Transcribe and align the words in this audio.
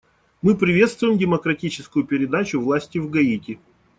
Мы 0.41 0.55
приветствуем 0.57 1.19
демократическую 1.19 2.05
передачу 2.05 2.59
власти 2.59 2.97
в 2.97 3.11
Гаити. 3.11 3.59